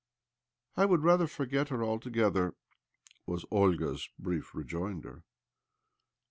"I 0.81 0.85
would 0.85 1.03
rather 1.03 1.27
forget 1.27 1.69
her 1.69 1.83
altogether," 1.83 2.55
was 3.27 3.45
Olga's 3.51 4.09
brief 4.17 4.55
rejoinder. 4.55 5.21